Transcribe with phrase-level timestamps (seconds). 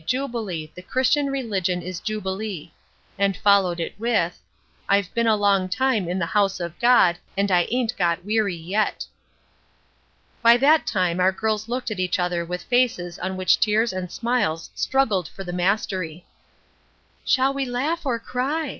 [0.07, 0.71] jubilee!
[0.73, 2.71] the Christian religion is jubilee!"
[3.19, 4.41] and followed it with:
[4.89, 8.55] "I've been a long time in the house of God, and I ain't got weary
[8.55, 9.05] yet."
[10.41, 14.11] By that time our girls looked at each other with faces on which tears and
[14.11, 16.25] smiles struggled for the mastery.
[17.23, 18.69] "Shall we laugh, or cry?"